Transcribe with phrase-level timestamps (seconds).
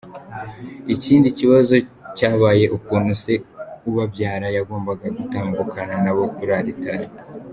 [0.95, 1.75] Ikindi kibazo
[2.17, 3.33] cyabaye ukuntu se
[3.89, 7.01] ubabyara yagombaga gutambukana nabo kuri altar.